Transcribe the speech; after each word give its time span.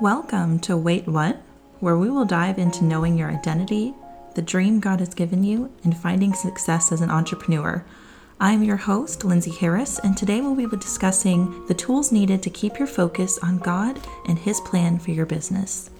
Welcome 0.00 0.60
to 0.60 0.76
Wait 0.76 1.08
What, 1.08 1.42
where 1.80 1.98
we 1.98 2.08
will 2.08 2.24
dive 2.24 2.56
into 2.56 2.84
knowing 2.84 3.18
your 3.18 3.32
identity, 3.32 3.94
the 4.36 4.42
dream 4.42 4.78
God 4.78 5.00
has 5.00 5.12
given 5.12 5.42
you, 5.42 5.72
and 5.82 5.96
finding 5.96 6.34
success 6.34 6.92
as 6.92 7.00
an 7.00 7.10
entrepreneur. 7.10 7.84
I'm 8.38 8.62
your 8.62 8.76
host, 8.76 9.24
Lindsay 9.24 9.50
Harris, 9.50 9.98
and 9.98 10.16
today 10.16 10.40
we'll 10.40 10.54
be 10.54 10.68
discussing 10.76 11.66
the 11.66 11.74
tools 11.74 12.12
needed 12.12 12.44
to 12.44 12.50
keep 12.50 12.78
your 12.78 12.86
focus 12.86 13.40
on 13.42 13.58
God 13.58 13.98
and 14.28 14.38
His 14.38 14.60
plan 14.60 15.00
for 15.00 15.10
your 15.10 15.26
business. 15.26 15.90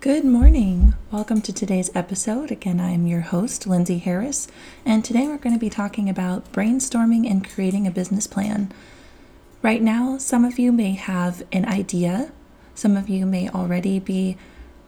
Good 0.00 0.26
morning. 0.26 0.92
Welcome 1.10 1.40
to 1.42 1.52
today's 1.54 1.90
episode. 1.94 2.50
Again, 2.50 2.78
I 2.78 2.90
am 2.90 3.06
your 3.06 3.22
host, 3.22 3.66
Lindsay 3.66 4.00
Harris, 4.00 4.48
and 4.84 5.02
today 5.02 5.26
we're 5.28 5.38
going 5.38 5.56
to 5.56 5.58
be 5.58 5.70
talking 5.70 6.10
about 6.10 6.52
brainstorming 6.52 7.26
and 7.30 7.48
creating 7.48 7.86
a 7.86 7.90
business 7.90 8.26
plan. 8.26 8.70
Right 9.62 9.80
now, 9.80 10.18
some 10.18 10.44
of 10.44 10.58
you 10.58 10.72
may 10.72 10.92
have 10.92 11.42
an 11.52 11.64
idea, 11.64 12.32
some 12.74 12.96
of 12.96 13.08
you 13.08 13.26
may 13.26 13.48
already 13.48 13.98
be 13.98 14.36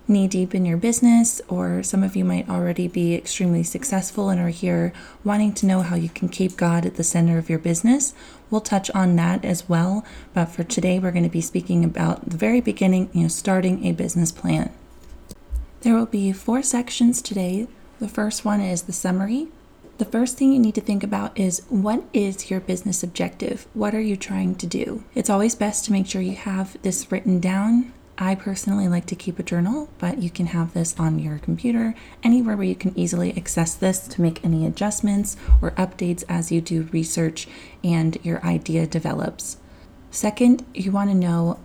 knee 0.06 0.28
deep 0.28 0.54
in 0.54 0.66
your 0.66 0.76
business, 0.76 1.40
or 1.48 1.82
some 1.82 2.02
of 2.02 2.14
you 2.14 2.24
might 2.24 2.48
already 2.48 2.86
be 2.86 3.14
extremely 3.14 3.62
successful 3.62 4.28
and 4.28 4.40
are 4.40 4.48
here 4.48 4.92
wanting 5.24 5.52
to 5.54 5.66
know 5.66 5.80
how 5.80 5.96
you 5.96 6.10
can 6.10 6.28
keep 6.28 6.56
God 6.56 6.84
at 6.84 6.96
the 6.96 7.04
center 7.04 7.38
of 7.38 7.48
your 7.48 7.58
business. 7.58 8.12
We'll 8.50 8.60
touch 8.60 8.90
on 8.90 9.16
that 9.16 9.44
as 9.44 9.68
well, 9.68 10.04
but 10.34 10.46
for 10.46 10.62
today, 10.62 10.98
we're 10.98 11.10
going 11.10 11.24
to 11.24 11.30
be 11.30 11.40
speaking 11.40 11.84
about 11.84 12.28
the 12.28 12.36
very 12.36 12.60
beginning, 12.60 13.08
you 13.12 13.22
know, 13.22 13.28
starting 13.28 13.86
a 13.86 13.92
business 13.92 14.30
plan. 14.30 14.72
There 15.80 15.94
will 15.94 16.06
be 16.06 16.32
four 16.32 16.62
sections 16.62 17.22
today. 17.22 17.66
The 17.98 18.08
first 18.08 18.44
one 18.44 18.60
is 18.60 18.82
the 18.82 18.92
summary. 18.92 19.48
The 19.96 20.04
first 20.04 20.36
thing 20.36 20.52
you 20.52 20.58
need 20.58 20.74
to 20.74 20.80
think 20.80 21.04
about 21.04 21.38
is 21.38 21.62
what 21.68 22.02
is 22.12 22.50
your 22.50 22.58
business 22.58 23.04
objective? 23.04 23.68
What 23.74 23.94
are 23.94 24.00
you 24.00 24.16
trying 24.16 24.56
to 24.56 24.66
do? 24.66 25.04
It's 25.14 25.30
always 25.30 25.54
best 25.54 25.84
to 25.84 25.92
make 25.92 26.08
sure 26.08 26.20
you 26.20 26.34
have 26.34 26.80
this 26.82 27.12
written 27.12 27.38
down. 27.38 27.92
I 28.18 28.34
personally 28.34 28.88
like 28.88 29.06
to 29.06 29.14
keep 29.14 29.38
a 29.38 29.44
journal, 29.44 29.88
but 29.98 30.18
you 30.18 30.30
can 30.30 30.46
have 30.46 30.74
this 30.74 30.98
on 30.98 31.20
your 31.20 31.38
computer, 31.38 31.94
anywhere 32.24 32.56
where 32.56 32.66
you 32.66 32.74
can 32.74 32.96
easily 32.98 33.36
access 33.36 33.74
this 33.74 34.08
to 34.08 34.20
make 34.20 34.44
any 34.44 34.66
adjustments 34.66 35.36
or 35.62 35.70
updates 35.72 36.24
as 36.28 36.50
you 36.50 36.60
do 36.60 36.88
research 36.92 37.46
and 37.84 38.18
your 38.24 38.44
idea 38.44 38.88
develops. 38.88 39.58
Second, 40.10 40.64
you 40.74 40.90
want 40.90 41.10
to 41.10 41.16
know 41.16 41.60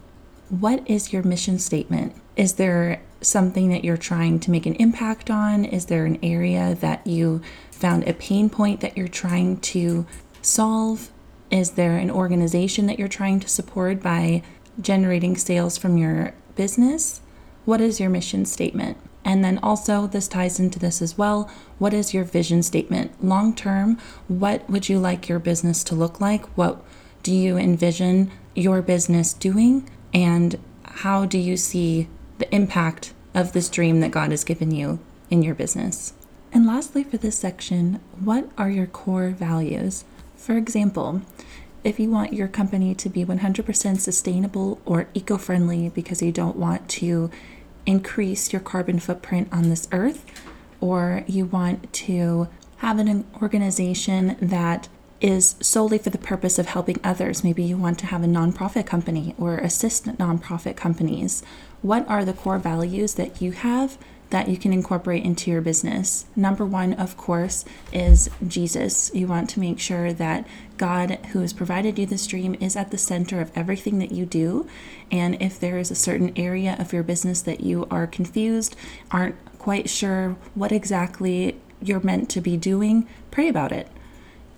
what 0.50 0.88
is 0.88 1.14
your 1.14 1.24
mission 1.24 1.58
statement? 1.58 2.16
Is 2.36 2.54
there 2.54 3.02
something 3.22 3.70
that 3.70 3.84
you're 3.84 3.98
trying 3.98 4.40
to 4.42 4.52
make 4.52 4.66
an 4.66 4.76
impact 4.76 5.30
on? 5.30 5.66
Is 5.66 5.86
there 5.86 6.06
an 6.06 6.20
area 6.24 6.76
that 6.80 7.06
you 7.06 7.42
found 7.72 8.08
a 8.08 8.14
pain 8.14 8.50
point 8.50 8.82
that 8.82 8.98
you're 8.98 9.08
trying 9.08 9.60
to 9.62 10.06
solve? 10.42 11.12
Is 11.52 11.72
there 11.72 11.98
an 11.98 12.12
organization 12.12 12.86
that 12.88 13.00
you're 13.00 13.08
trying 13.08 13.40
to 13.40 13.50
support 13.50 14.02
by 14.02 14.44
generating 14.80 15.36
sales 15.36 15.78
from 15.78 15.98
your 15.98 16.34
business? 16.56 17.22
What 17.66 17.82
is 17.82 18.00
your 18.00 18.10
mission 18.10 18.46
statement? 18.46 18.98
And 19.26 19.44
then 19.44 19.60
also, 19.62 20.08
this 20.08 20.28
ties 20.28 20.60
into 20.60 20.80
this 20.80 21.02
as 21.02 21.18
well. 21.18 21.50
What 21.78 21.94
is 21.94 22.14
your 22.14 22.24
vision 22.24 22.64
statement? 22.64 23.24
Long 23.24 23.54
term, 23.54 23.98
what 24.28 24.68
would 24.70 24.88
you 24.88 24.98
like 24.98 25.28
your 25.28 25.40
business 25.40 25.84
to 25.86 25.96
look 25.96 26.22
like? 26.22 26.46
What 26.58 26.82
do 27.22 27.34
you 27.34 27.58
envision 27.58 28.32
your 28.56 28.82
business 28.82 29.34
doing? 29.34 29.90
And 30.14 30.58
how 30.84 31.26
do 31.26 31.38
you 31.38 31.58
see 31.58 32.08
the 32.40 32.54
impact 32.54 33.14
of 33.34 33.54
this 33.54 33.70
dream 33.70 34.00
that 34.00 34.12
God 34.12 34.32
has 34.32 34.44
given 34.44 34.72
you 34.72 35.00
in 35.30 35.44
your 35.44 35.56
business. 35.56 36.14
And 36.52 36.66
lastly, 36.66 37.04
for 37.04 37.18
this 37.18 37.38
section, 37.38 38.00
what 38.20 38.50
are 38.58 38.72
your 38.72 38.88
core 38.88 39.30
values? 39.30 40.04
For 40.36 40.58
example, 40.58 41.22
if 41.84 42.00
you 42.00 42.10
want 42.10 42.34
your 42.34 42.48
company 42.48 42.96
to 42.96 43.10
be 43.10 43.24
100% 43.24 44.00
sustainable 44.00 44.82
or 44.86 45.08
eco 45.14 45.38
friendly 45.38 45.90
because 45.90 46.22
you 46.22 46.32
don't 46.32 46.56
want 46.56 46.90
to 46.90 47.30
increase 47.86 48.52
your 48.52 48.60
carbon 48.62 49.00
footprint 49.00 49.48
on 49.52 49.70
this 49.70 49.88
earth, 49.92 50.26
or 50.82 51.24
you 51.28 51.46
want 51.46 51.92
to 51.94 52.48
have 52.78 53.00
an 53.00 53.26
organization 53.42 54.36
that 54.42 54.88
is 55.22 55.56
solely 55.60 55.98
for 55.98 56.10
the 56.10 56.18
purpose 56.18 56.58
of 56.58 56.68
helping 56.68 57.00
others. 57.04 57.44
Maybe 57.44 57.64
you 57.64 57.78
want 57.78 58.00
to 58.00 58.06
have 58.08 58.24
a 58.24 58.28
nonprofit 58.28 58.86
company 58.86 59.36
or 59.38 59.58
assist 59.58 60.06
nonprofit 60.06 60.76
companies. 60.76 61.44
What 61.82 62.08
are 62.08 62.24
the 62.24 62.34
core 62.34 62.60
values 62.60 63.16
that 63.16 63.42
you 63.42 63.52
have 63.52 63.98
that 64.30 64.48
you 64.48 64.58
can 64.58 64.72
incorporate 64.72 65.24
into 65.24 65.50
your 65.50 65.62
business? 65.62 66.26
Number 66.36 66.66
one, 66.66 66.94
of 66.94 67.18
course, 67.18 67.66
is 67.92 68.30
Jesus. 68.48 69.12
You 69.14 69.28
want 69.28 69.50
to 69.52 69.60
make 69.60 69.80
sure 69.80 70.14
that 70.14 70.48
God, 70.78 71.18
who 71.32 71.40
has 71.40 71.52
provided 71.52 71.98
you 71.98 72.06
this 72.06 72.28
dream, 72.28 72.56
is 72.60 72.76
at 72.76 72.92
the 72.92 72.98
center 72.98 73.42
of 73.42 73.52
everything 73.58 74.00
that 74.00 74.12
you 74.12 74.26
do. 74.26 74.68
And 75.12 75.42
if 75.42 75.60
there 75.60 75.78
is 75.78 75.90
a 75.90 75.96
certain 75.96 76.32
area 76.38 76.76
of 76.80 76.94
your 76.94 77.04
business 77.04 77.42
that 77.42 77.62
you 77.62 77.88
are 77.90 78.08
confused, 78.08 78.76
aren't 79.12 79.36
quite 79.58 79.90
sure 79.90 80.38
what 80.54 80.72
exactly 80.72 81.60
you're 81.82 82.00
meant 82.00 82.30
to 82.30 82.42
be 82.42 82.56
doing, 82.56 83.08
pray 83.32 83.48
about 83.48 83.72
it. 83.72 83.88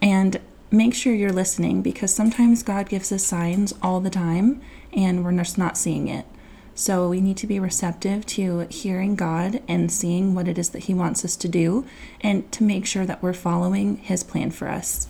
And 0.01 0.39
make 0.71 0.93
sure 0.93 1.13
you're 1.13 1.33
listening 1.33 1.81
because 1.81 2.13
sometimes 2.13 2.63
God 2.63 2.87
gives 2.87 3.11
us 3.11 3.25
signs 3.25 3.73
all 3.81 3.99
the 3.99 4.09
time 4.09 4.61
and 4.93 5.23
we're 5.23 5.33
just 5.33 5.57
not 5.57 5.77
seeing 5.77 6.07
it. 6.07 6.25
So 6.73 7.09
we 7.09 7.19
need 7.19 7.37
to 7.37 7.47
be 7.47 7.59
receptive 7.59 8.25
to 8.27 8.61
hearing 8.69 9.15
God 9.15 9.61
and 9.67 9.91
seeing 9.91 10.33
what 10.33 10.47
it 10.47 10.57
is 10.57 10.69
that 10.69 10.85
He 10.85 10.93
wants 10.93 11.25
us 11.25 11.35
to 11.35 11.47
do 11.49 11.85
and 12.21 12.49
to 12.53 12.63
make 12.63 12.85
sure 12.85 13.05
that 13.05 13.21
we're 13.21 13.33
following 13.33 13.97
His 13.97 14.23
plan 14.23 14.51
for 14.51 14.69
us. 14.69 15.07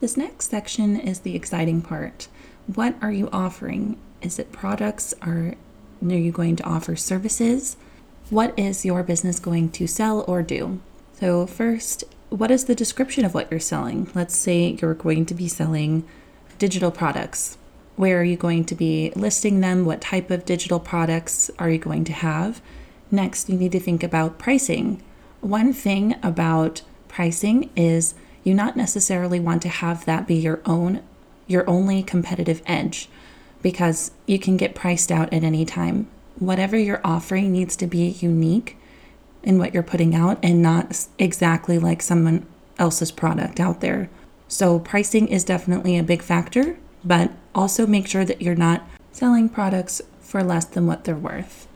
This 0.00 0.16
next 0.16 0.50
section 0.50 0.98
is 0.98 1.20
the 1.20 1.36
exciting 1.36 1.80
part. 1.80 2.28
What 2.66 2.96
are 3.00 3.12
you 3.12 3.28
offering? 3.32 3.98
Is 4.20 4.38
it 4.38 4.52
products? 4.52 5.14
Are, 5.22 5.54
are 6.02 6.14
you 6.14 6.32
going 6.32 6.56
to 6.56 6.64
offer 6.64 6.96
services? 6.96 7.76
What 8.30 8.56
is 8.58 8.84
your 8.84 9.02
business 9.02 9.38
going 9.38 9.70
to 9.70 9.86
sell 9.86 10.24
or 10.28 10.42
do? 10.42 10.80
So, 11.14 11.46
first, 11.46 12.04
what 12.30 12.50
is 12.50 12.66
the 12.66 12.74
description 12.74 13.24
of 13.24 13.34
what 13.34 13.50
you're 13.50 13.60
selling? 13.60 14.10
Let's 14.14 14.36
say 14.36 14.76
you're 14.80 14.94
going 14.94 15.26
to 15.26 15.34
be 15.34 15.48
selling 15.48 16.04
digital 16.58 16.90
products. 16.90 17.56
Where 17.96 18.20
are 18.20 18.24
you 18.24 18.36
going 18.36 18.64
to 18.66 18.74
be 18.74 19.12
listing 19.16 19.60
them? 19.60 19.84
What 19.84 20.00
type 20.00 20.30
of 20.30 20.44
digital 20.44 20.78
products 20.78 21.50
are 21.58 21.70
you 21.70 21.78
going 21.78 22.04
to 22.04 22.12
have? 22.12 22.60
Next, 23.10 23.48
you 23.48 23.56
need 23.56 23.72
to 23.72 23.80
think 23.80 24.02
about 24.02 24.38
pricing. 24.38 25.02
One 25.40 25.72
thing 25.72 26.16
about 26.22 26.82
pricing 27.08 27.70
is 27.74 28.14
you 28.44 28.54
not 28.54 28.76
necessarily 28.76 29.40
want 29.40 29.62
to 29.62 29.68
have 29.68 30.04
that 30.04 30.26
be 30.26 30.34
your 30.34 30.60
own 30.64 31.02
your 31.46 31.68
only 31.68 32.02
competitive 32.02 32.62
edge 32.66 33.08
because 33.62 34.10
you 34.26 34.38
can 34.38 34.58
get 34.58 34.74
priced 34.74 35.10
out 35.10 35.32
at 35.32 35.42
any 35.42 35.64
time. 35.64 36.06
Whatever 36.38 36.76
you're 36.76 37.00
offering 37.02 37.50
needs 37.50 37.74
to 37.76 37.86
be 37.86 38.08
unique 38.20 38.77
in 39.48 39.58
what 39.58 39.72
you're 39.72 39.82
putting 39.82 40.14
out 40.14 40.38
and 40.42 40.60
not 40.60 41.06
exactly 41.18 41.78
like 41.78 42.02
someone 42.02 42.46
else's 42.78 43.10
product 43.10 43.58
out 43.58 43.80
there. 43.80 44.10
So, 44.46 44.78
pricing 44.78 45.26
is 45.28 45.42
definitely 45.42 45.96
a 45.96 46.02
big 46.02 46.22
factor, 46.22 46.76
but 47.02 47.32
also 47.54 47.86
make 47.86 48.06
sure 48.06 48.26
that 48.26 48.42
you're 48.42 48.54
not 48.54 48.86
selling 49.10 49.48
products 49.48 50.02
for 50.20 50.44
less 50.44 50.66
than 50.66 50.86
what 50.86 51.04
they're 51.04 51.16
worth. 51.16 51.66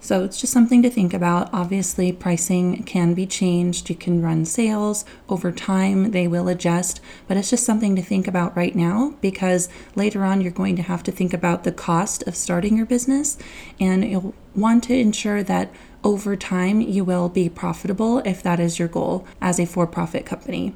So, 0.00 0.22
it's 0.22 0.40
just 0.40 0.52
something 0.52 0.82
to 0.82 0.90
think 0.90 1.12
about. 1.12 1.52
Obviously, 1.52 2.12
pricing 2.12 2.84
can 2.84 3.12
be 3.12 3.26
changed. 3.26 3.90
You 3.90 3.96
can 3.96 4.22
run 4.22 4.44
sales 4.44 5.04
over 5.28 5.50
time, 5.50 6.12
they 6.12 6.28
will 6.28 6.46
adjust, 6.46 7.00
but 7.26 7.36
it's 7.36 7.50
just 7.50 7.64
something 7.64 7.96
to 7.96 8.02
think 8.02 8.28
about 8.28 8.56
right 8.56 8.76
now 8.76 9.14
because 9.20 9.68
later 9.96 10.22
on 10.24 10.40
you're 10.40 10.52
going 10.52 10.76
to 10.76 10.82
have 10.82 11.02
to 11.04 11.12
think 11.12 11.34
about 11.34 11.64
the 11.64 11.72
cost 11.72 12.22
of 12.28 12.36
starting 12.36 12.76
your 12.76 12.86
business 12.86 13.36
and 13.80 14.04
you'll 14.04 14.34
want 14.54 14.84
to 14.84 14.94
ensure 14.94 15.42
that 15.42 15.72
over 16.04 16.36
time 16.36 16.80
you 16.80 17.02
will 17.02 17.28
be 17.28 17.48
profitable 17.48 18.18
if 18.20 18.42
that 18.42 18.60
is 18.60 18.78
your 18.78 18.88
goal 18.88 19.26
as 19.40 19.58
a 19.58 19.66
for 19.66 19.86
profit 19.86 20.26
company. 20.26 20.74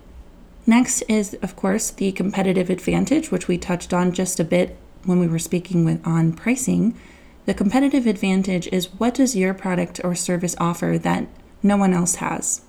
Next 0.67 1.03
is, 1.03 1.35
of 1.43 1.55
course, 1.55 1.91
the 1.91 2.13
competitive 2.13 2.71
advantage, 2.71 3.31
which 3.31 3.49
we 3.49 3.57
touched 3.57 3.95
on 3.95 4.13
just 4.13 4.41
a 4.41 4.45
bit 4.45 4.77
when 5.05 5.19
we 5.19 5.27
were 5.27 5.39
speaking 5.39 5.85
with, 5.85 6.07
on 6.07 6.33
pricing. 6.33 6.99
The 7.47 7.55
competitive 7.55 8.07
advantage 8.07 8.69
is 8.69 8.93
what 8.99 9.15
does 9.15 9.37
your 9.37 9.55
product 9.55 10.01
or 10.05 10.15
service 10.15 10.57
offer 10.59 10.99
that 10.99 11.29
no 11.63 11.77
one 11.77 11.95
else 11.95 12.17
has? 12.17 12.63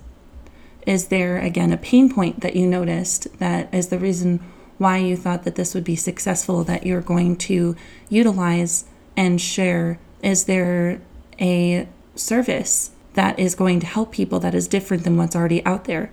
Is 0.86 1.08
there, 1.08 1.38
again, 1.38 1.72
a 1.72 1.76
pain 1.76 2.10
point 2.10 2.40
that 2.40 2.56
you 2.56 2.66
noticed 2.66 3.38
that 3.38 3.72
is 3.74 3.88
the 3.88 3.98
reason 3.98 4.40
why 4.78 4.96
you 4.96 5.14
thought 5.14 5.44
that 5.44 5.56
this 5.56 5.74
would 5.74 5.84
be 5.84 5.96
successful 5.96 6.64
that 6.64 6.86
you're 6.86 7.02
going 7.02 7.36
to 7.36 7.76
utilize 8.08 8.86
and 9.16 9.38
share? 9.40 9.98
Is 10.22 10.44
there 10.44 11.02
a 11.38 11.86
service 12.14 12.90
that 13.14 13.38
is 13.38 13.54
going 13.54 13.80
to 13.80 13.86
help 13.86 14.12
people 14.12 14.40
that 14.40 14.54
is 14.54 14.68
different 14.68 15.04
than 15.04 15.16
what's 15.16 15.36
already 15.36 15.64
out 15.64 15.84
there. 15.84 16.12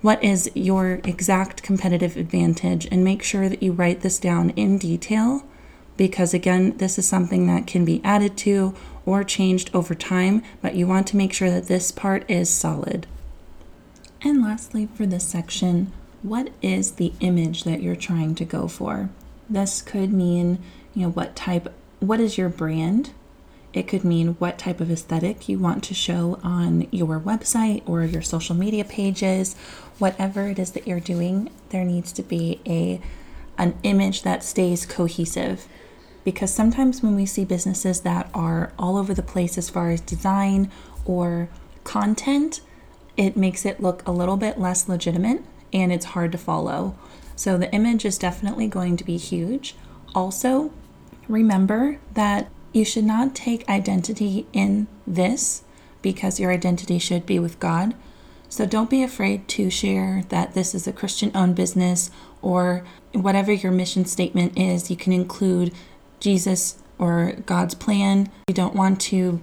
What 0.00 0.22
is 0.24 0.50
your 0.54 1.00
exact 1.04 1.62
competitive 1.62 2.16
advantage? 2.16 2.88
And 2.90 3.04
make 3.04 3.22
sure 3.22 3.48
that 3.48 3.62
you 3.62 3.72
write 3.72 4.00
this 4.00 4.18
down 4.18 4.50
in 4.50 4.78
detail 4.78 5.44
because, 5.96 6.34
again, 6.34 6.76
this 6.78 6.98
is 6.98 7.06
something 7.06 7.46
that 7.46 7.66
can 7.66 7.84
be 7.84 8.00
added 8.02 8.36
to 8.38 8.74
or 9.06 9.22
changed 9.22 9.70
over 9.74 9.94
time, 9.94 10.42
but 10.60 10.74
you 10.74 10.86
want 10.86 11.06
to 11.08 11.16
make 11.16 11.32
sure 11.32 11.50
that 11.50 11.66
this 11.66 11.92
part 11.92 12.28
is 12.28 12.50
solid. 12.50 13.06
And 14.22 14.42
lastly, 14.42 14.88
for 14.94 15.06
this 15.06 15.26
section, 15.26 15.92
what 16.22 16.50
is 16.62 16.92
the 16.92 17.12
image 17.20 17.64
that 17.64 17.82
you're 17.82 17.96
trying 17.96 18.34
to 18.36 18.44
go 18.44 18.68
for? 18.68 19.10
This 19.50 19.82
could 19.82 20.12
mean, 20.12 20.58
you 20.94 21.02
know, 21.02 21.10
what 21.10 21.36
type 21.36 21.72
what 22.00 22.20
is 22.20 22.36
your 22.36 22.48
brand? 22.48 23.10
It 23.72 23.88
could 23.88 24.04
mean 24.04 24.34
what 24.38 24.58
type 24.58 24.80
of 24.80 24.90
aesthetic 24.90 25.48
you 25.48 25.58
want 25.58 25.82
to 25.84 25.94
show 25.94 26.38
on 26.42 26.88
your 26.90 27.18
website 27.18 27.82
or 27.88 28.04
your 28.04 28.22
social 28.22 28.54
media 28.54 28.84
pages. 28.84 29.54
Whatever 29.98 30.48
it 30.48 30.58
is 30.58 30.72
that 30.72 30.86
you're 30.86 31.00
doing, 31.00 31.50
there 31.70 31.84
needs 31.84 32.12
to 32.12 32.22
be 32.22 32.60
a 32.66 33.00
an 33.58 33.74
image 33.82 34.22
that 34.22 34.42
stays 34.42 34.86
cohesive. 34.86 35.66
Because 36.24 36.52
sometimes 36.52 37.02
when 37.02 37.14
we 37.14 37.26
see 37.26 37.44
businesses 37.44 38.00
that 38.00 38.30
are 38.32 38.72
all 38.78 38.96
over 38.96 39.12
the 39.12 39.22
place 39.22 39.58
as 39.58 39.70
far 39.70 39.90
as 39.90 40.00
design 40.00 40.70
or 41.04 41.48
content, 41.84 42.60
it 43.16 43.36
makes 43.36 43.66
it 43.66 43.82
look 43.82 44.06
a 44.06 44.12
little 44.12 44.36
bit 44.36 44.58
less 44.58 44.88
legitimate 44.88 45.42
and 45.72 45.92
it's 45.92 46.06
hard 46.06 46.32
to 46.32 46.38
follow. 46.38 46.96
So 47.34 47.58
the 47.58 47.72
image 47.72 48.04
is 48.04 48.18
definitely 48.18 48.68
going 48.68 48.96
to 48.98 49.04
be 49.04 49.16
huge. 49.16 49.74
Also, 50.14 50.70
remember 51.28 51.98
that 52.14 52.48
you 52.72 52.84
should 52.84 53.04
not 53.04 53.34
take 53.34 53.68
identity 53.68 54.46
in 54.52 54.86
this 55.06 55.62
because 56.00 56.40
your 56.40 56.52
identity 56.52 56.98
should 56.98 57.26
be 57.26 57.38
with 57.38 57.60
God. 57.60 57.94
So 58.48 58.66
don't 58.66 58.90
be 58.90 59.02
afraid 59.02 59.48
to 59.48 59.70
share 59.70 60.24
that 60.28 60.54
this 60.54 60.74
is 60.74 60.86
a 60.86 60.92
Christian 60.92 61.30
owned 61.34 61.54
business 61.54 62.10
or 62.42 62.84
whatever 63.12 63.52
your 63.52 63.72
mission 63.72 64.04
statement 64.04 64.58
is. 64.58 64.90
You 64.90 64.96
can 64.96 65.12
include 65.12 65.72
Jesus 66.20 66.78
or 66.98 67.32
God's 67.46 67.74
plan. 67.74 68.30
We 68.48 68.54
don't 68.54 68.74
want 68.74 69.00
to 69.02 69.40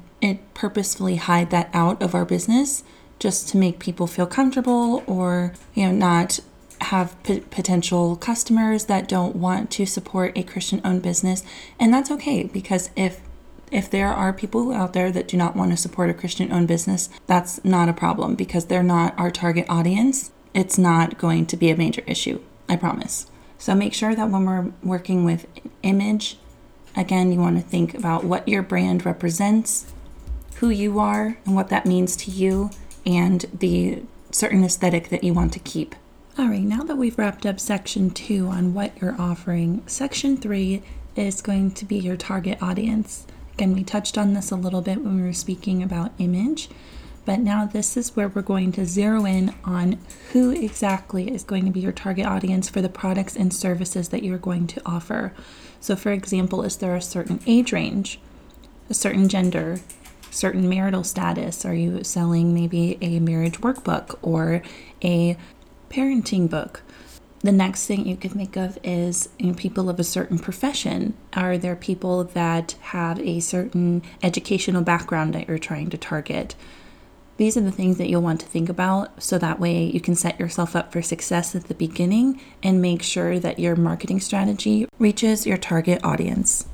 purposefully 0.53 1.15
hide 1.15 1.49
that 1.49 1.69
out 1.73 2.01
of 2.01 2.13
our 2.13 2.25
business 2.25 2.83
just 3.19 3.49
to 3.49 3.57
make 3.57 3.79
people 3.79 4.07
feel 4.07 4.27
comfortable 4.27 5.03
or 5.07 5.53
you 5.73 5.85
know 5.85 5.91
not 5.91 6.39
have 6.81 7.21
p- 7.23 7.41
potential 7.41 8.15
customers 8.15 8.85
that 8.85 9.07
don't 9.07 9.35
want 9.35 9.71
to 9.71 9.85
support 9.85 10.37
a 10.37 10.43
Christian 10.43 10.81
owned 10.83 11.01
business. 11.01 11.43
And 11.79 11.93
that's 11.93 12.11
okay 12.11 12.43
because 12.43 12.89
if 12.95 13.21
if 13.71 13.87
there 13.87 14.07
are 14.07 14.33
people 14.33 14.73
out 14.73 14.93
there 14.93 15.11
that 15.11 15.27
do 15.27 15.37
not 15.37 15.55
want 15.55 15.69
to 15.69 15.77
support 15.77 16.09
a 16.09 16.13
Christian 16.13 16.51
owned 16.51 16.67
business 16.67 17.07
that's 17.27 17.63
not 17.63 17.87
a 17.87 17.93
problem 17.93 18.33
because 18.33 18.65
they're 18.65 18.81
not 18.81 19.17
our 19.19 19.29
target 19.29 19.65
audience. 19.69 20.31
It's 20.55 20.79
not 20.79 21.19
going 21.19 21.45
to 21.47 21.57
be 21.57 21.69
a 21.69 21.77
major 21.77 22.01
issue 22.07 22.41
I 22.67 22.75
promise. 22.75 23.27
So 23.59 23.75
make 23.75 23.93
sure 23.93 24.15
that 24.15 24.29
when 24.29 24.45
we're 24.45 24.71
working 24.83 25.23
with 25.23 25.45
image 25.83 26.37
again 26.95 27.31
you 27.31 27.39
want 27.39 27.57
to 27.57 27.63
think 27.63 27.93
about 27.93 28.23
what 28.23 28.47
your 28.47 28.63
brand 28.63 29.05
represents 29.05 29.85
who 30.55 30.69
you 30.69 30.99
are 30.99 31.37
and 31.45 31.55
what 31.55 31.69
that 31.69 31.85
means 31.85 32.15
to 32.17 32.31
you 32.31 32.71
and 33.05 33.45
the 33.53 34.01
certain 34.31 34.63
aesthetic 34.63 35.09
that 35.09 35.23
you 35.23 35.33
want 35.33 35.53
to 35.53 35.59
keep. 35.59 35.95
All 36.39 36.47
right, 36.47 36.63
now 36.63 36.83
that 36.83 36.95
we've 36.95 37.17
wrapped 37.17 37.45
up 37.45 37.59
section 37.59 38.11
two 38.11 38.47
on 38.47 38.73
what 38.73 38.93
you're 39.01 39.19
offering, 39.19 39.83
section 39.87 40.37
three 40.37 40.81
is 41.13 41.41
going 41.41 41.71
to 41.71 41.83
be 41.83 41.97
your 41.97 42.15
target 42.15 42.63
audience. 42.63 43.27
Again, 43.55 43.73
we 43.73 43.83
touched 43.83 44.17
on 44.17 44.33
this 44.33 44.49
a 44.49 44.55
little 44.55 44.81
bit 44.81 45.03
when 45.03 45.17
we 45.17 45.21
were 45.21 45.33
speaking 45.33 45.83
about 45.83 46.13
image, 46.17 46.69
but 47.25 47.41
now 47.41 47.65
this 47.65 47.97
is 47.97 48.15
where 48.15 48.29
we're 48.29 48.41
going 48.41 48.71
to 48.71 48.85
zero 48.85 49.25
in 49.25 49.53
on 49.65 49.99
who 50.31 50.51
exactly 50.51 51.29
is 51.29 51.43
going 51.43 51.65
to 51.65 51.71
be 51.71 51.81
your 51.81 51.91
target 51.91 52.25
audience 52.25 52.69
for 52.69 52.81
the 52.81 52.87
products 52.87 53.35
and 53.35 53.53
services 53.53 54.07
that 54.07 54.23
you're 54.23 54.37
going 54.37 54.65
to 54.67 54.81
offer. 54.85 55.33
So, 55.81 55.97
for 55.97 56.13
example, 56.13 56.63
is 56.63 56.77
there 56.77 56.95
a 56.95 57.01
certain 57.01 57.41
age 57.47 57.73
range, 57.73 58.17
a 58.89 58.93
certain 58.93 59.27
gender, 59.27 59.81
certain 60.31 60.69
marital 60.69 61.03
status? 61.03 61.65
Are 61.65 61.75
you 61.75 62.01
selling 62.05 62.53
maybe 62.53 62.97
a 63.01 63.19
marriage 63.19 63.59
workbook 63.59 64.17
or 64.21 64.61
a 65.03 65.35
parenting 65.89 66.49
book? 66.49 66.81
The 67.41 67.51
next 67.53 67.85
thing 67.85 68.05
you 68.05 68.17
can 68.17 68.31
think 68.31 68.57
of 68.57 68.77
is 68.83 69.29
you 69.37 69.47
know, 69.47 69.53
people 69.53 69.89
of 69.89 69.99
a 69.99 70.03
certain 70.03 70.37
profession. 70.37 71.13
Are 71.33 71.57
there 71.57 71.75
people 71.75 72.25
that 72.25 72.73
have 72.81 73.19
a 73.19 73.39
certain 73.39 74.03
educational 74.21 74.81
background 74.81 75.33
that 75.33 75.47
you're 75.47 75.57
trying 75.57 75.89
to 75.91 75.97
target? 75.97 76.55
These 77.37 77.55
are 77.55 77.61
the 77.61 77.71
things 77.71 77.97
that 77.97 78.09
you'll 78.09 78.21
want 78.21 78.41
to 78.41 78.45
think 78.45 78.67
about 78.67 79.23
so 79.23 79.37
that 79.37 79.61
way 79.61 79.85
you 79.85 80.01
can 80.01 80.15
set 80.15 80.37
yourself 80.37 80.75
up 80.75 80.91
for 80.91 81.01
success 81.01 81.55
at 81.55 81.69
the 81.69 81.73
beginning 81.73 82.41
and 82.61 82.81
make 82.81 83.01
sure 83.01 83.39
that 83.39 83.59
your 83.59 83.77
marketing 83.77 84.19
strategy 84.19 84.87
reaches 84.99 85.47
your 85.47 85.57
target 85.57 86.03
audience. 86.03 86.65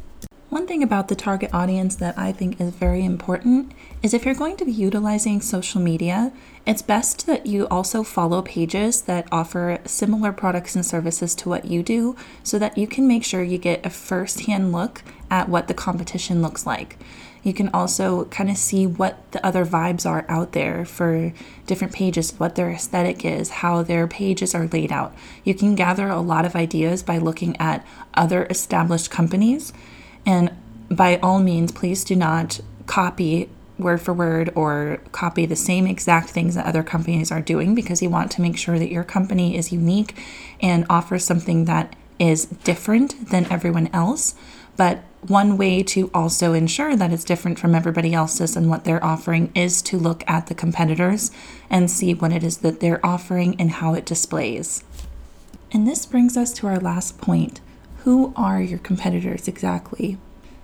One 0.55 0.67
thing 0.67 0.83
about 0.83 1.09
the 1.09 1.17
target 1.17 1.53
audience 1.53 1.97
that 1.97 2.17
I 2.17 2.31
think 2.31 2.61
is 2.61 2.73
very 2.73 3.03
important 3.03 3.73
is 4.01 4.13
if 4.13 4.23
you're 4.23 4.33
going 4.33 4.55
to 4.55 4.63
be 4.63 4.71
utilizing 4.71 5.41
social 5.41 5.81
media, 5.81 6.31
it's 6.65 6.81
best 6.81 7.27
that 7.27 7.45
you 7.45 7.67
also 7.67 8.03
follow 8.03 8.41
pages 8.41 9.01
that 9.01 9.27
offer 9.33 9.79
similar 9.83 10.31
products 10.31 10.73
and 10.73 10.85
services 10.85 11.35
to 11.35 11.49
what 11.49 11.65
you 11.65 11.83
do 11.83 12.15
so 12.41 12.57
that 12.57 12.77
you 12.77 12.87
can 12.87 13.05
make 13.05 13.25
sure 13.25 13.43
you 13.43 13.57
get 13.57 13.85
a 13.85 13.89
first 13.89 14.45
hand 14.45 14.71
look 14.71 15.03
at 15.29 15.49
what 15.49 15.67
the 15.67 15.73
competition 15.73 16.41
looks 16.41 16.65
like. 16.65 16.97
You 17.43 17.53
can 17.53 17.67
also 17.73 18.23
kind 18.25 18.49
of 18.49 18.55
see 18.55 18.87
what 18.87 19.29
the 19.33 19.45
other 19.45 19.65
vibes 19.65 20.09
are 20.09 20.25
out 20.29 20.53
there 20.53 20.85
for 20.85 21.33
different 21.67 21.93
pages, 21.93 22.31
what 22.39 22.55
their 22.55 22.71
aesthetic 22.71 23.25
is, 23.25 23.49
how 23.49 23.83
their 23.83 24.07
pages 24.07 24.55
are 24.55 24.67
laid 24.67 24.93
out. 24.93 25.13
You 25.43 25.53
can 25.53 25.75
gather 25.75 26.07
a 26.07 26.21
lot 26.21 26.45
of 26.45 26.55
ideas 26.55 27.03
by 27.03 27.17
looking 27.17 27.57
at 27.57 27.85
other 28.13 28.45
established 28.49 29.11
companies 29.11 29.73
and 30.25 30.51
by 30.89 31.17
all 31.17 31.39
means, 31.39 31.71
please 31.71 32.03
do 32.03 32.15
not 32.15 32.59
copy 32.85 33.49
word 33.77 34.01
for 34.01 34.13
word 34.13 34.51
or 34.55 35.01
copy 35.11 35.45
the 35.45 35.55
same 35.55 35.85
exact 35.85 36.29
things 36.29 36.55
that 36.55 36.65
other 36.65 36.83
companies 36.83 37.31
are 37.31 37.41
doing 37.41 37.75
because 37.75 38.01
you 38.01 38.09
want 38.09 38.31
to 38.31 38.41
make 38.41 38.57
sure 38.57 38.79
that 38.79 38.91
your 38.91 39.03
company 39.03 39.57
is 39.57 39.71
unique 39.71 40.17
and 40.61 40.85
offers 40.89 41.25
something 41.25 41.65
that 41.65 41.95
is 42.17 42.45
different 42.45 43.29
than 43.29 43.45
everyone 43.51 43.87
else. 43.91 44.35
But 44.77 45.03
one 45.21 45.57
way 45.57 45.83
to 45.83 46.09
also 46.13 46.53
ensure 46.53 46.95
that 46.95 47.11
it's 47.11 47.23
different 47.23 47.59
from 47.59 47.75
everybody 47.75 48.13
else's 48.13 48.55
and 48.55 48.69
what 48.69 48.83
they're 48.83 49.03
offering 49.03 49.51
is 49.55 49.81
to 49.83 49.97
look 49.97 50.23
at 50.27 50.47
the 50.47 50.55
competitors 50.55 51.31
and 51.69 51.89
see 51.89 52.13
what 52.13 52.31
it 52.31 52.43
is 52.43 52.57
that 52.57 52.79
they're 52.79 53.05
offering 53.05 53.59
and 53.59 53.71
how 53.71 53.93
it 53.93 54.05
displays. 54.05 54.83
And 55.71 55.87
this 55.87 56.05
brings 56.05 56.37
us 56.37 56.53
to 56.53 56.67
our 56.67 56.79
last 56.79 57.17
point 57.17 57.59
who 58.05 58.31
are 58.35 58.61
your 58.61 58.77
competitors 58.77 59.47
exactly? 59.47 60.19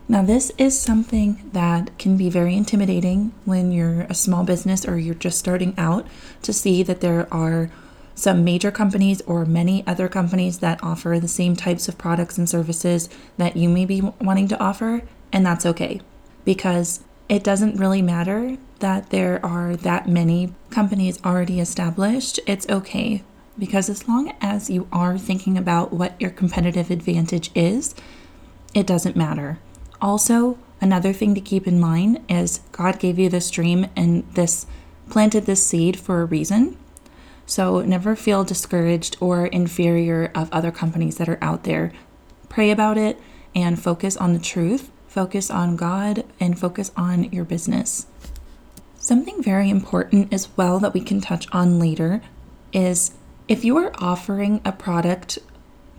Now, 0.08 0.22
this 0.22 0.52
is 0.60 0.80
something 0.80 1.50
that 1.54 1.98
can 1.98 2.16
be 2.16 2.30
very 2.30 2.56
intimidating 2.56 3.34
when 3.46 3.72
you're 3.72 4.02
a 4.02 4.14
small 4.14 4.44
business 4.44 4.86
or 4.86 5.00
you're 5.00 5.16
just 5.16 5.40
starting 5.40 5.74
out 5.76 6.06
to 6.44 6.54
see 6.54 6.84
that 6.84 7.02
there 7.02 7.28
are 7.34 7.72
some 8.14 8.44
major 8.44 8.70
companies 8.70 9.22
or 9.22 9.44
many 9.44 9.84
other 9.88 10.08
companies 10.08 10.60
that 10.60 10.84
offer 10.84 11.18
the 11.20 11.28
same 11.28 11.56
types 11.56 11.88
of 11.88 11.98
products 11.98 12.38
and 12.38 12.48
services 12.48 13.10
that 13.38 13.58
you 13.58 13.68
may 13.68 13.86
be 13.86 14.02
wanting 14.02 14.48
to 14.50 14.60
offer, 14.60 15.02
and 15.34 15.44
that's 15.44 15.66
okay 15.66 16.00
because 16.46 17.04
it 17.28 17.44
doesn't 17.44 17.80
really 17.80 18.04
matter 18.04 18.56
that 18.80 19.10
there 19.10 19.44
are 19.44 19.76
that 19.78 20.08
many 20.08 20.54
companies 20.70 21.20
already 21.26 21.60
established. 21.60 22.40
It's 22.46 22.70
okay 22.70 23.24
because 23.58 23.90
as 23.90 24.08
long 24.08 24.34
as 24.42 24.70
you 24.70 24.88
are 24.92 25.18
thinking 25.18 25.58
about 25.58 25.94
what 25.94 26.20
your 26.20 26.32
competitive 26.32 26.90
advantage 26.90 27.52
is, 27.56 27.94
it 28.74 28.88
doesn't 28.88 29.16
matter. 29.16 29.60
Also, 30.02 30.58
another 30.80 31.14
thing 31.14 31.36
to 31.36 31.42
keep 31.42 31.68
in 31.68 31.80
mind 31.80 32.24
is 32.30 32.62
God 32.72 33.00
gave 33.00 33.20
you 33.20 33.30
this 33.30 33.52
dream 33.52 33.88
and 33.96 34.28
this 34.34 34.66
planted 35.10 35.46
this 35.46 35.66
seed 35.66 36.00
for 36.00 36.22
a 36.22 36.26
reason. 36.26 36.78
So 37.46 37.82
never 37.82 38.16
feel 38.16 38.44
discouraged 38.44 39.18
or 39.20 39.48
inferior 39.48 40.32
of 40.34 40.52
other 40.54 40.72
companies 40.72 41.18
that 41.18 41.28
are 41.28 41.40
out 41.42 41.64
there. 41.64 41.92
Pray 42.48 42.72
about 42.72 42.98
it 42.98 43.20
and 43.54 43.82
focus 43.82 44.16
on 44.16 44.34
the 44.34 44.40
truth, 44.40 44.90
focus 45.08 45.52
on 45.52 45.76
God, 45.76 46.24
and 46.40 46.58
focus 46.58 46.92
on 46.96 47.26
your 47.26 47.44
business. 47.44 48.08
Something 48.98 49.44
very 49.44 49.70
important 49.70 50.34
as 50.34 50.48
well 50.56 50.80
that 50.80 50.94
we 50.94 51.02
can 51.02 51.20
touch 51.20 51.46
on 51.52 51.80
later 51.80 52.22
is 52.72 53.12
if 53.52 53.66
you 53.66 53.76
are 53.76 53.92
offering 53.96 54.62
a 54.64 54.72
product 54.72 55.38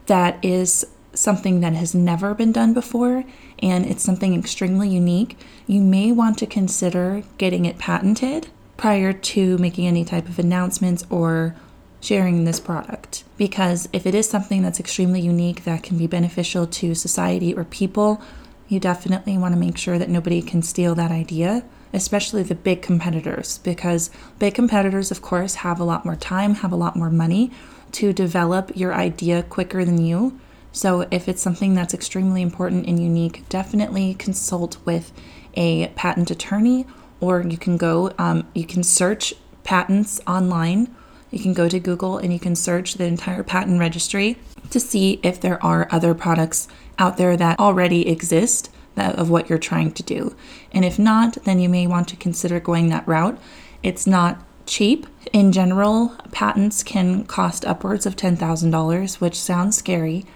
that 0.07 0.43
is 0.43 0.87
something 1.13 1.61
that 1.61 1.75
has 1.75 1.95
never 1.95 2.33
been 2.33 2.51
done 2.51 2.73
before 2.73 3.25
and 3.59 3.85
it's 3.85 4.03
something 4.03 4.35
extremely 4.35 4.89
unique, 4.89 5.37
you 5.67 5.83
may 5.83 6.11
want 6.11 6.39
to 6.39 6.47
consider 6.47 7.23
getting 7.37 7.67
it 7.67 7.77
patented 7.77 8.49
prior 8.79 9.13
to 9.13 9.59
making 9.59 9.87
any 9.87 10.03
type 10.03 10.31
of 10.31 10.39
announcements 10.39 11.05
or 11.11 11.55
sharing 12.01 12.47
this 12.47 12.59
product. 12.59 13.23
Because 13.37 13.87
if 13.93 14.07
it 14.07 14.15
is 14.15 14.27
something 14.27 14.63
that's 14.63 14.81
extremely 14.81 15.21
unique 15.21 15.65
that 15.65 15.83
can 15.83 15.99
be 15.99 16.07
beneficial 16.07 16.67
to 16.67 16.95
society 16.95 17.55
or 17.55 17.65
people, 17.65 18.23
you 18.67 18.81
definitely 18.81 19.37
want 19.37 19.53
to 19.53 19.61
make 19.61 19.77
sure 19.77 19.99
that 19.99 20.09
nobody 20.09 20.41
can 20.41 20.63
steal 20.63 20.95
that 20.95 21.11
idea 21.11 21.65
especially 21.93 22.43
the 22.43 22.55
big 22.55 22.83
competitors, 22.83 23.59
because 23.59 24.11
big 24.39 24.55
competitors, 24.55 25.11
of 25.11 25.23
course, 25.23 25.57
have 25.57 25.79
a 25.79 25.85
lot 25.85 26.05
more 26.05 26.17
time, 26.17 26.57
have 26.57 26.73
a 26.73 26.77
lot 26.77 26.97
more 26.97 27.11
money 27.11 27.51
to 27.93 28.13
develop 28.13 28.73
your 28.75 28.95
idea 28.95 29.43
quicker 29.43 29.85
than 29.85 30.01
you. 30.01 30.39
So, 30.73 31.07
if 31.11 31.29
it's 31.29 31.43
something 31.43 31.75
that's 31.75 31.93
extremely 31.93 32.41
important 32.41 32.87
and 32.87 33.03
unique, 33.03 33.47
definitely 33.51 34.15
consult 34.15 34.79
with 34.87 35.13
a 35.55 35.89
patent 35.89 36.31
attorney, 36.31 36.87
or 37.21 37.43
you 37.43 37.59
can 37.59 37.77
go, 37.77 38.13
um, 38.19 38.49
you 38.55 38.65
can 38.65 38.83
search 38.83 39.35
patents 39.65 40.21
online. 40.27 40.95
You 41.31 41.41
can 41.41 41.55
go 41.55 41.69
to 41.69 41.79
Google 41.79 42.19
and 42.19 42.33
you 42.33 42.39
can 42.39 42.57
search 42.57 42.95
the 42.95 43.05
entire 43.05 43.43
patent 43.43 43.81
registry 43.81 44.39
to 44.71 44.81
see 44.81 45.21
if 45.23 45.41
there 45.41 45.63
are 45.65 45.89
other 45.91 46.15
products 46.15 46.69
out 46.99 47.17
there 47.17 47.37
that 47.37 47.59
already 47.59 48.09
exist 48.09 48.71
Uh, 48.95 49.15
of 49.17 49.31
what 49.31 49.49
you're 49.49 49.59
trying 49.59 49.91
to 49.91 50.03
do. 50.03 50.37
And 50.71 50.85
if 50.85 50.99
not, 50.99 51.39
then 51.45 51.59
you 51.59 51.71
may 51.71 51.87
want 51.87 52.09
to 52.09 52.17
consider 52.17 52.61
going 52.61 52.91
that 52.91 53.09
route. 53.09 53.39
It's 53.83 54.07
not 54.07 54.45
cheap. 54.67 55.07
In 55.33 55.51
general, 55.51 56.15
patents 56.31 56.83
can 56.83 57.25
cost 57.25 57.65
upwards 57.65 58.05
of 58.05 58.17
$10,000, 58.17 59.15
which 59.19 59.41
sounds 59.41 59.79
scary. 59.79 60.27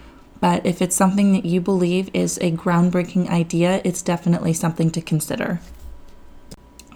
But 0.40 0.64
if 0.64 0.80
it's 0.80 0.96
something 0.96 1.32
that 1.32 1.44
you 1.44 1.60
believe 1.60 2.08
is 2.14 2.38
a 2.38 2.50
groundbreaking 2.50 3.28
idea, 3.28 3.82
it's 3.84 4.00
definitely 4.00 4.54
something 4.54 4.90
to 4.92 5.02
consider. 5.02 5.60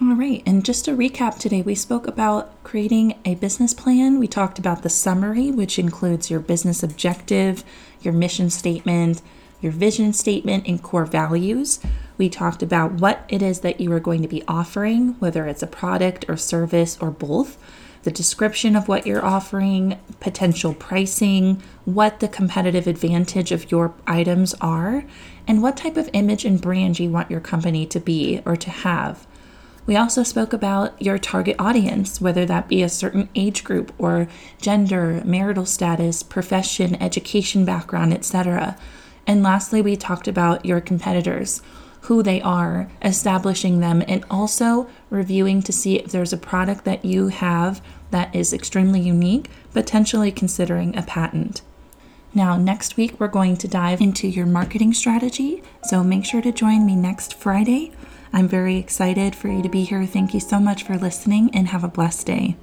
All 0.01 0.15
right, 0.15 0.41
and 0.47 0.65
just 0.65 0.85
to 0.85 0.97
recap 0.97 1.37
today, 1.37 1.61
we 1.61 1.75
spoke 1.75 2.07
about 2.07 2.63
creating 2.63 3.19
a 3.23 3.35
business 3.35 3.75
plan. 3.75 4.17
We 4.17 4.27
talked 4.27 4.57
about 4.57 4.81
the 4.81 4.89
summary, 4.89 5.51
which 5.51 5.77
includes 5.77 6.31
your 6.31 6.39
business 6.39 6.81
objective, 6.81 7.63
your 8.01 8.15
mission 8.15 8.49
statement, 8.49 9.21
your 9.61 9.71
vision 9.71 10.13
statement, 10.13 10.67
and 10.67 10.81
core 10.81 11.05
values. 11.05 11.79
We 12.17 12.29
talked 12.29 12.61
about 12.61 12.93
what 12.93 13.25
it 13.29 13.41
is 13.41 13.61
that 13.61 13.79
you 13.79 13.91
are 13.93 13.99
going 13.99 14.21
to 14.21 14.27
be 14.27 14.43
offering, 14.47 15.15
whether 15.19 15.47
it's 15.47 15.63
a 15.63 15.67
product 15.67 16.25
or 16.27 16.37
service 16.37 16.97
or 16.99 17.11
both, 17.11 17.57
the 18.03 18.11
description 18.11 18.75
of 18.75 18.87
what 18.87 19.05
you're 19.05 19.23
offering, 19.23 19.99
potential 20.19 20.73
pricing, 20.73 21.61
what 21.85 22.19
the 22.19 22.27
competitive 22.27 22.87
advantage 22.87 23.51
of 23.51 23.71
your 23.71 23.93
items 24.07 24.55
are, 24.61 25.05
and 25.47 25.61
what 25.61 25.77
type 25.77 25.97
of 25.97 26.09
image 26.13 26.45
and 26.45 26.61
brand 26.61 26.99
you 26.99 27.09
want 27.09 27.29
your 27.29 27.39
company 27.39 27.85
to 27.85 27.99
be 27.99 28.41
or 28.45 28.55
to 28.55 28.69
have. 28.69 29.27
We 29.85 29.95
also 29.95 30.23
spoke 30.23 30.53
about 30.53 30.99
your 31.01 31.17
target 31.17 31.55
audience, 31.57 32.21
whether 32.21 32.45
that 32.45 32.67
be 32.67 32.83
a 32.83 32.89
certain 32.89 33.29
age 33.33 33.63
group 33.63 33.93
or 33.97 34.27
gender, 34.61 35.21
marital 35.25 35.65
status, 35.65 36.21
profession, 36.21 37.01
education 37.01 37.65
background, 37.65 38.13
etc. 38.13 38.77
And 39.27 39.43
lastly, 39.43 39.81
we 39.81 39.95
talked 39.95 40.27
about 40.27 40.65
your 40.65 40.81
competitors, 40.81 41.61
who 42.01 42.23
they 42.23 42.41
are, 42.41 42.89
establishing 43.03 43.79
them, 43.79 44.03
and 44.07 44.25
also 44.29 44.89
reviewing 45.09 45.61
to 45.61 45.71
see 45.71 45.97
if 45.97 46.11
there's 46.11 46.33
a 46.33 46.37
product 46.37 46.83
that 46.85 47.05
you 47.05 47.27
have 47.27 47.81
that 48.09 48.35
is 48.35 48.53
extremely 48.53 48.99
unique, 48.99 49.49
potentially 49.73 50.31
considering 50.31 50.97
a 50.97 51.03
patent. 51.03 51.61
Now, 52.33 52.57
next 52.57 52.97
week, 52.97 53.19
we're 53.19 53.27
going 53.27 53.57
to 53.57 53.67
dive 53.67 54.01
into 54.01 54.27
your 54.27 54.45
marketing 54.45 54.93
strategy, 54.93 55.61
so 55.83 56.03
make 56.03 56.25
sure 56.25 56.41
to 56.41 56.51
join 56.51 56.85
me 56.85 56.95
next 56.95 57.33
Friday. 57.33 57.91
I'm 58.33 58.47
very 58.47 58.77
excited 58.77 59.35
for 59.35 59.49
you 59.49 59.61
to 59.61 59.69
be 59.69 59.83
here. 59.83 60.05
Thank 60.05 60.33
you 60.33 60.39
so 60.39 60.59
much 60.59 60.83
for 60.83 60.97
listening 60.97 61.49
and 61.53 61.67
have 61.67 61.83
a 61.83 61.89
blessed 61.89 62.25
day. 62.25 62.55